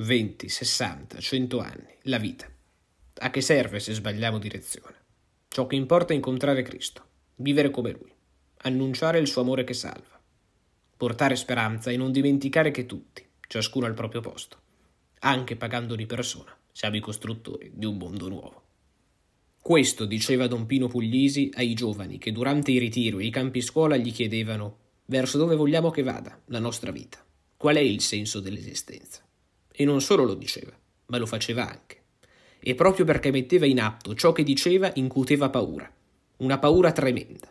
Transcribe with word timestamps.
20, 0.00 0.48
60, 0.48 1.18
100 1.18 1.58
anni, 1.58 1.92
la 2.02 2.18
vita. 2.18 2.48
A 3.20 3.30
che 3.30 3.40
serve 3.40 3.80
se 3.80 3.94
sbagliamo 3.94 4.38
direzione? 4.38 4.94
Ciò 5.48 5.66
che 5.66 5.74
importa 5.74 6.12
è 6.12 6.16
incontrare 6.16 6.62
Cristo, 6.62 7.04
vivere 7.36 7.70
come 7.70 7.90
Lui, 7.90 8.12
annunciare 8.58 9.18
il 9.18 9.26
suo 9.26 9.42
amore 9.42 9.64
che 9.64 9.74
salva, 9.74 10.20
portare 10.96 11.34
speranza 11.34 11.90
e 11.90 11.96
non 11.96 12.12
dimenticare 12.12 12.70
che 12.70 12.86
tutti, 12.86 13.26
ciascuno 13.48 13.86
al 13.86 13.94
proprio 13.94 14.20
posto, 14.20 14.60
anche 15.20 15.56
pagando 15.56 15.96
di 15.96 16.06
persona, 16.06 16.56
siamo 16.70 16.94
i 16.94 17.00
costruttori 17.00 17.72
di 17.74 17.84
un 17.84 17.96
mondo 17.96 18.28
nuovo. 18.28 18.62
Questo 19.60 20.04
diceva 20.04 20.46
Don 20.46 20.66
Pino 20.66 20.86
Puglisi 20.86 21.50
ai 21.54 21.74
giovani 21.74 22.18
che 22.18 22.30
durante 22.30 22.70
i 22.70 22.78
ritiro 22.78 23.18
e 23.18 23.24
i 23.24 23.30
campi 23.30 23.60
scuola 23.60 23.96
gli 23.96 24.12
chiedevano 24.12 24.78
verso 25.06 25.38
dove 25.38 25.56
vogliamo 25.56 25.90
che 25.90 26.04
vada 26.04 26.40
la 26.46 26.60
nostra 26.60 26.92
vita, 26.92 27.18
qual 27.56 27.74
è 27.74 27.80
il 27.80 28.00
senso 28.00 28.38
dell'esistenza. 28.38 29.26
E 29.80 29.84
non 29.84 30.00
solo 30.00 30.24
lo 30.24 30.34
diceva, 30.34 30.76
ma 31.06 31.18
lo 31.18 31.26
faceva 31.26 31.70
anche. 31.70 32.02
E 32.58 32.74
proprio 32.74 33.04
perché 33.04 33.30
metteva 33.30 33.64
in 33.64 33.80
atto 33.80 34.12
ciò 34.16 34.32
che 34.32 34.42
diceva 34.42 34.90
incuteva 34.96 35.50
paura, 35.50 35.88
una 36.38 36.58
paura 36.58 36.90
tremenda, 36.90 37.48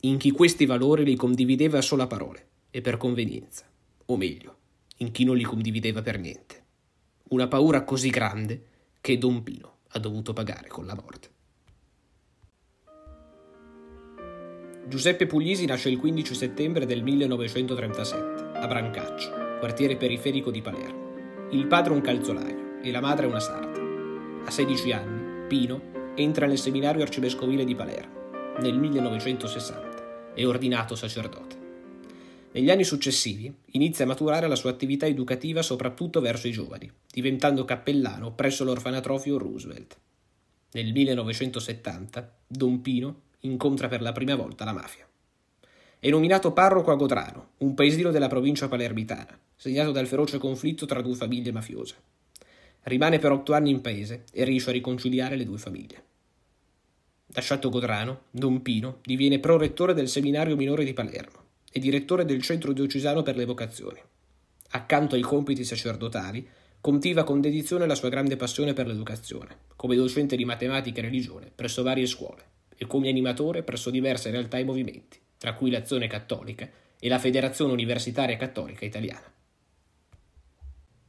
in 0.00 0.18
chi 0.18 0.32
questi 0.32 0.66
valori 0.66 1.04
li 1.04 1.14
condivideva 1.14 1.80
solo 1.80 2.02
a 2.02 2.08
parole 2.08 2.46
e 2.72 2.80
per 2.80 2.96
convenienza, 2.96 3.70
o 4.06 4.16
meglio, 4.16 4.56
in 4.96 5.12
chi 5.12 5.22
non 5.22 5.36
li 5.36 5.44
condivideva 5.44 6.02
per 6.02 6.18
niente. 6.18 6.64
Una 7.28 7.46
paura 7.46 7.84
così 7.84 8.10
grande 8.10 8.64
che 9.00 9.16
Don 9.16 9.44
Pino 9.44 9.76
ha 9.90 10.00
dovuto 10.00 10.32
pagare 10.32 10.66
con 10.66 10.86
la 10.86 10.96
morte. 10.96 11.28
Giuseppe 14.88 15.26
Puglisi 15.26 15.66
nasce 15.66 15.88
il 15.88 15.98
15 15.98 16.34
settembre 16.34 16.84
del 16.84 17.04
1937 17.04 18.58
a 18.58 18.66
Brancaccio, 18.66 19.30
quartiere 19.60 19.96
periferico 19.96 20.50
di 20.50 20.62
Palermo. 20.62 21.09
Il 21.52 21.66
padre 21.66 21.92
un 21.92 22.00
calzolaio 22.00 22.80
e 22.80 22.92
la 22.92 23.00
madre 23.00 23.26
una 23.26 23.40
sarta. 23.40 23.80
A 24.44 24.50
16 24.52 24.92
anni, 24.92 25.48
Pino 25.48 26.12
entra 26.14 26.46
nel 26.46 26.58
seminario 26.58 27.02
arcivescovile 27.02 27.64
di 27.64 27.74
Palermo 27.74 28.52
nel 28.60 28.78
1960 28.78 30.32
e 30.32 30.46
ordinato 30.46 30.94
sacerdote. 30.94 31.56
Negli 32.52 32.70
anni 32.70 32.84
successivi 32.84 33.52
inizia 33.72 34.04
a 34.04 34.06
maturare 34.06 34.46
la 34.46 34.54
sua 34.54 34.70
attività 34.70 35.06
educativa 35.06 35.60
soprattutto 35.60 36.20
verso 36.20 36.46
i 36.46 36.52
giovani, 36.52 36.88
diventando 37.10 37.64
cappellano 37.64 38.32
presso 38.32 38.62
l'orfanatrofio 38.62 39.36
Roosevelt. 39.36 39.98
Nel 40.70 40.92
1970 40.92 42.32
Don 42.46 42.80
Pino 42.80 43.22
incontra 43.40 43.88
per 43.88 44.02
la 44.02 44.12
prima 44.12 44.36
volta 44.36 44.64
la 44.64 44.72
mafia. 44.72 45.09
È 46.02 46.08
nominato 46.08 46.54
parroco 46.54 46.90
a 46.92 46.94
Godrano, 46.94 47.50
un 47.58 47.74
paesino 47.74 48.10
della 48.10 48.26
provincia 48.26 48.68
palermitana, 48.68 49.38
segnato 49.54 49.92
dal 49.92 50.06
feroce 50.06 50.38
conflitto 50.38 50.86
tra 50.86 51.02
due 51.02 51.14
famiglie 51.14 51.52
mafiose. 51.52 51.94
Rimane 52.84 53.18
per 53.18 53.32
otto 53.32 53.52
anni 53.52 53.68
in 53.68 53.82
paese 53.82 54.24
e 54.32 54.44
riesce 54.44 54.70
a 54.70 54.72
riconciliare 54.72 55.36
le 55.36 55.44
due 55.44 55.58
famiglie. 55.58 56.02
Lasciato 57.34 57.68
Godrano, 57.68 58.22
Don 58.30 58.62
Pino 58.62 59.00
diviene 59.02 59.40
prorettore 59.40 59.92
del 59.92 60.08
seminario 60.08 60.56
minore 60.56 60.84
di 60.84 60.94
Palermo 60.94 61.44
e 61.70 61.78
direttore 61.78 62.24
del 62.24 62.40
centro 62.40 62.72
diocesano 62.72 63.22
per 63.22 63.36
le 63.36 63.44
vocazioni. 63.44 64.00
Accanto 64.70 65.16
ai 65.16 65.20
compiti 65.20 65.64
sacerdotali, 65.64 66.48
coltiva 66.80 67.24
con 67.24 67.42
dedizione 67.42 67.86
la 67.86 67.94
sua 67.94 68.08
grande 68.08 68.36
passione 68.36 68.72
per 68.72 68.86
l'educazione, 68.86 69.54
come 69.76 69.96
docente 69.96 70.34
di 70.34 70.46
matematica 70.46 71.00
e 71.00 71.02
religione 71.02 71.52
presso 71.54 71.82
varie 71.82 72.06
scuole 72.06 72.42
e 72.74 72.86
come 72.86 73.10
animatore 73.10 73.62
presso 73.62 73.90
diverse 73.90 74.30
realtà 74.30 74.56
e 74.56 74.64
movimenti, 74.64 75.18
tra 75.40 75.54
cui 75.54 75.70
l'Azione 75.70 76.06
Cattolica 76.06 76.68
e 76.98 77.08
la 77.08 77.18
Federazione 77.18 77.72
Universitaria 77.72 78.36
Cattolica 78.36 78.84
Italiana. 78.84 79.32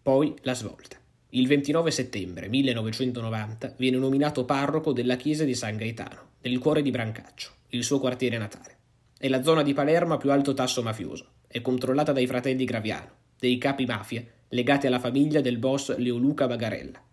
Poi 0.01 0.33
la 0.43 0.53
svolta. 0.53 0.95
Il 1.31 1.47
29 1.47 1.91
settembre 1.91 2.47
1990 2.47 3.75
viene 3.77 3.97
nominato 3.97 4.45
parroco 4.45 4.93
della 4.93 5.17
chiesa 5.17 5.43
di 5.43 5.53
San 5.53 5.75
Gaetano, 5.75 6.29
nel 6.43 6.59
cuore 6.59 6.81
di 6.81 6.91
Brancaccio, 6.91 7.51
il 7.71 7.83
suo 7.83 7.99
quartiere 7.99 8.37
natale. 8.37 8.77
È 9.17 9.27
la 9.27 9.43
zona 9.43 9.63
di 9.63 9.73
Palermo 9.73 10.13
a 10.13 10.17
più 10.17 10.31
alto 10.31 10.53
tasso 10.53 10.81
mafioso. 10.81 11.25
È 11.45 11.59
controllata 11.59 12.13
dai 12.13 12.25
fratelli 12.25 12.63
Graviano, 12.63 13.11
dei 13.37 13.57
capi 13.57 13.85
mafia 13.85 14.25
legati 14.47 14.87
alla 14.87 14.99
famiglia 14.99 15.41
del 15.41 15.57
boss 15.57 15.93
Leoluca 15.97 16.47
Bagarella. 16.47 17.03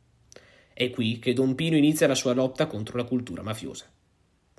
È 0.73 0.91
qui 0.91 1.19
che 1.19 1.33
Don 1.33 1.57
Pino 1.57 1.77
inizia 1.77 2.07
la 2.07 2.15
sua 2.15 2.33
lotta 2.33 2.69
contro 2.69 2.97
la 2.97 3.05
cultura 3.05 3.43
mafiosa. 3.43 3.87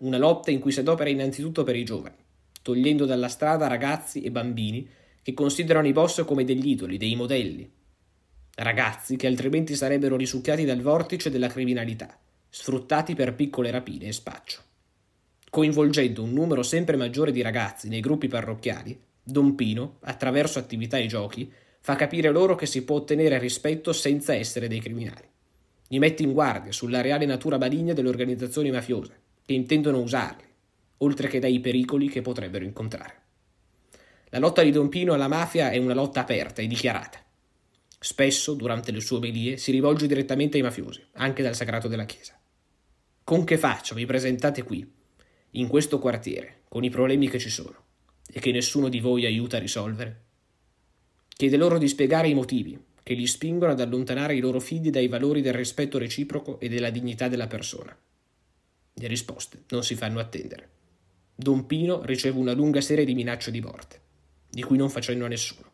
Una 0.02 0.18
lotta 0.18 0.52
in 0.52 0.60
cui 0.60 0.74
si 0.74 0.82
adopera 0.82 1.10
innanzitutto 1.10 1.64
per 1.64 1.78
i 1.78 1.86
giovani, 1.86 2.16
togliendo 2.62 3.06
dalla 3.06 3.28
strada 3.28 3.68
ragazzi 3.68 4.22
e 4.22 4.32
bambini 4.32 4.88
che 5.22 5.34
considerano 5.34 5.88
i 5.88 5.94
boss 5.94 6.24
come 6.26 6.44
degli 6.44 6.70
idoli, 6.70 6.98
dei 6.98 7.16
modelli, 7.16 7.70
ragazzi 8.56 9.16
che 9.16 9.28
altrimenti 9.28 9.76
sarebbero 9.76 10.16
risucchiati 10.16 10.66
dal 10.66 10.82
vortice 10.82 11.30
della 11.30 11.48
criminalità, 11.48 12.18
sfruttati 12.50 13.16
per 13.16 13.36
piccole 13.36 13.72
rapine 13.72 14.08
e 14.08 14.12
spaccio. 14.12 14.62
Coinvolgendo 15.50 16.24
un 16.24 16.34
numero 16.34 16.62
sempre 16.64 16.96
maggiore 16.96 17.32
di 17.32 17.42
ragazzi 17.42 17.88
nei 17.88 18.02
gruppi 18.02 18.28
parrocchiali, 18.28 19.00
Don 19.24 19.56
Pino, 19.56 19.98
attraverso 20.02 20.60
attività 20.60 20.98
e 20.98 21.08
giochi, 21.08 21.52
fa 21.82 21.96
capire 21.96 22.30
loro 22.30 22.56
che 22.56 22.66
si 22.66 22.84
può 22.84 22.98
ottenere 22.98 23.40
rispetto 23.40 23.94
senza 23.94 24.34
essere 24.34 24.68
dei 24.68 24.80
criminali. 24.80 25.28
Li 25.88 26.00
mette 26.00 26.24
in 26.24 26.34
guardia 26.34 26.72
sulla 26.72 27.02
reale 27.02 27.26
natura 27.26 27.58
maligna 27.58 27.94
delle 27.94 28.10
organizzazioni 28.10 28.70
mafiose, 28.70 29.20
che 29.46 29.54
intendono 29.54 30.02
usarli, 30.02 30.44
oltre 31.00 31.28
che 31.28 31.40
dai 31.40 31.60
pericoli 31.60 32.08
che 32.08 32.22
potrebbero 32.22 32.66
incontrare. 32.66 33.22
La 34.30 34.40
lotta 34.40 34.62
di 34.62 34.72
Don 34.72 34.90
Pino 34.90 35.14
alla 35.14 35.28
mafia 35.28 35.72
è 35.72 35.78
una 35.78 35.94
lotta 35.94 36.22
aperta 36.22 36.62
e 36.62 36.68
dichiarata. 36.68 37.20
Spesso, 38.00 38.54
durante 38.54 38.92
le 38.92 39.02
sue 39.02 39.18
omelie, 39.18 39.58
si 39.58 39.72
rivolge 39.72 40.08
direttamente 40.08 40.58
ai 40.58 40.64
mafiosi, 40.64 41.04
anche 41.14 41.44
dal 41.44 41.56
sagrato 41.56 41.88
della 41.88 42.06
Chiesa. 42.06 42.40
Con 43.24 43.44
che 43.44 43.58
faccia 43.58 43.96
vi 43.96 44.06
presentate 44.06 44.64
qui, 44.64 44.88
in 45.52 45.68
questo 45.68 46.00
quartiere, 46.00 46.62
con 46.70 46.84
i 46.84 46.90
problemi 46.90 47.28
che 47.28 47.40
ci 47.40 47.50
sono, 47.50 47.86
e 48.32 48.40
che 48.40 48.52
nessuno 48.52 48.88
di 48.88 49.00
voi 49.00 49.26
aiuta 49.26 49.58
a 49.58 49.60
risolvere? 49.60 50.24
Chiede 51.28 51.58
loro 51.58 51.78
di 51.78 51.88
spiegare 51.88 52.28
i 52.28 52.34
motivi 52.34 52.80
che 53.02 53.16
li 53.16 53.26
spingono 53.26 53.72
ad 53.72 53.80
allontanare 53.80 54.36
i 54.36 54.40
loro 54.40 54.60
figli 54.60 54.92
dai 54.92 55.08
valori 55.08 55.42
del 55.42 55.54
rispetto 55.54 55.98
reciproco 55.98 56.60
e 56.60 56.70
della 56.70 56.92
dignità 56.92 57.28
della 57.28 57.48
persona. 57.48 57.98
Le 58.94 59.08
risposte 59.08 59.64
non 59.70 59.84
si 59.84 59.96
fanno 59.96 60.20
attendere. 60.20 60.70
Don 61.42 61.66
Pino 61.66 62.04
riceve 62.04 62.38
una 62.38 62.52
lunga 62.52 62.82
serie 62.82 63.06
di 63.06 63.14
minacce 63.14 63.50
di 63.50 63.62
morte, 63.62 64.02
di 64.50 64.62
cui 64.62 64.76
non 64.76 64.90
fa 64.90 65.00
cenno 65.00 65.24
a 65.24 65.30
nessuno, 65.30 65.72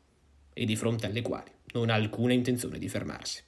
e 0.53 0.63
di 0.63 0.75
fronte 0.75 1.07
alle 1.07 1.23
quali 1.23 1.49
non 1.73 1.89
ha 1.89 1.95
alcuna 1.95 2.33
intenzione 2.33 2.77
di 2.77 2.87
fermarsi. 2.87 3.41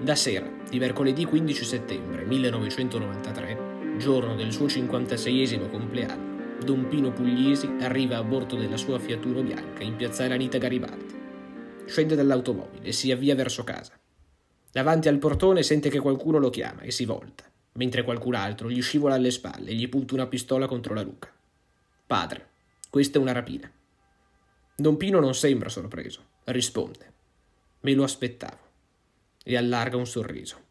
La 0.00 0.16
sera 0.16 0.50
di 0.68 0.80
mercoledì 0.80 1.24
15 1.24 1.64
settembre 1.64 2.24
1993, 2.24 3.96
giorno 3.96 4.34
del 4.34 4.52
suo 4.52 4.66
56esimo 4.66 5.70
compleanno, 5.70 6.58
Don 6.58 6.88
Pino 6.88 7.12
Pugliesi 7.12 7.76
arriva 7.78 8.16
a 8.16 8.24
bordo 8.24 8.56
della 8.56 8.76
sua 8.76 8.98
Fiat 8.98 9.24
bianca 9.40 9.84
in 9.84 9.94
piazzale 9.94 10.34
Anita 10.34 10.58
Garibaldi. 10.58 11.14
Scende 11.84 12.16
dall'automobile 12.16 12.88
e 12.88 12.92
si 12.92 13.12
avvia 13.12 13.36
verso 13.36 13.62
casa. 13.62 13.92
Davanti 14.72 15.06
al 15.06 15.18
portone 15.18 15.62
sente 15.62 15.90
che 15.90 16.00
qualcuno 16.00 16.38
lo 16.38 16.50
chiama 16.50 16.80
e 16.80 16.90
si 16.90 17.04
volta, 17.04 17.48
mentre 17.78 18.02
qualcun 18.02 18.34
altro 18.34 18.70
gli 18.70 18.82
scivola 18.82 19.14
alle 19.14 19.30
spalle 19.30 19.70
e 19.70 19.74
gli 19.74 19.88
punta 19.88 20.14
una 20.14 20.26
pistola 20.26 20.66
contro 20.66 20.94
la 20.94 21.04
nuca. 21.04 21.32
Padre, 22.06 22.48
questa 22.90 23.18
è 23.18 23.20
una 23.20 23.32
rapina. 23.32 23.70
Don 24.74 24.96
Pino 24.96 25.20
non 25.20 25.34
sembra 25.34 25.68
sorpreso, 25.68 26.24
risponde. 26.44 27.12
Me 27.80 27.94
lo 27.94 28.02
aspettavo. 28.02 28.66
E 29.44 29.56
allarga 29.56 29.96
un 29.96 30.06
sorriso. 30.06 30.66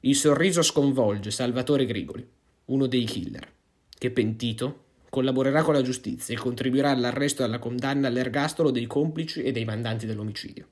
Il 0.00 0.16
sorriso 0.16 0.62
sconvolge 0.62 1.30
Salvatore 1.30 1.86
Grigoli, 1.86 2.26
uno 2.66 2.86
dei 2.86 3.04
killer, 3.04 3.50
che 3.96 4.10
pentito 4.10 4.82
collaborerà 5.08 5.62
con 5.62 5.74
la 5.74 5.82
giustizia 5.82 6.34
e 6.34 6.38
contribuirà 6.38 6.90
all'arresto 6.90 7.42
e 7.42 7.46
alla 7.46 7.58
condanna 7.58 8.08
all'ergastolo 8.08 8.70
dei 8.70 8.86
complici 8.86 9.42
e 9.42 9.50
dei 9.50 9.64
mandanti 9.64 10.04
dell'omicidio, 10.04 10.68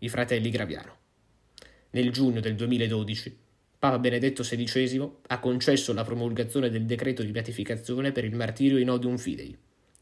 i 0.00 0.08
fratelli 0.08 0.50
Graviano. 0.50 0.96
Nel 1.90 2.10
giugno 2.10 2.40
del 2.40 2.56
2012 2.56 3.43
Papa 3.78 3.98
Benedetto 3.98 4.42
XVI 4.42 5.10
ha 5.28 5.40
concesso 5.40 5.92
la 5.92 6.04
promulgazione 6.04 6.70
del 6.70 6.84
decreto 6.84 7.22
di 7.22 7.30
beatificazione 7.30 8.12
per 8.12 8.24
il 8.24 8.34
martirio 8.34 8.78
in 8.78 8.90
odium 8.90 9.16
fidei, 9.16 9.56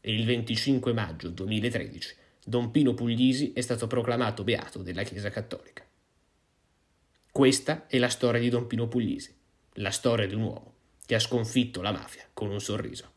e 0.05 0.13
il 0.13 0.25
25 0.25 0.91
maggio 0.93 1.29
2013 1.29 2.15
Don 2.45 2.71
Pino 2.71 2.93
Puglisi 2.93 3.53
è 3.53 3.61
stato 3.61 3.87
proclamato 3.87 4.43
beato 4.43 4.81
della 4.81 5.03
Chiesa 5.03 5.29
Cattolica. 5.29 5.85
Questa 7.31 7.87
è 7.87 7.97
la 7.97 8.09
storia 8.09 8.41
di 8.41 8.49
Don 8.49 8.67
Pino 8.67 8.87
Puglisi, 8.89 9.33
la 9.75 9.91
storia 9.91 10.27
di 10.27 10.35
un 10.35 10.41
uomo 10.41 10.73
che 11.05 11.15
ha 11.15 11.19
sconfitto 11.19 11.81
la 11.81 11.91
mafia 11.91 12.27
con 12.33 12.49
un 12.49 12.59
sorriso. 12.59 13.12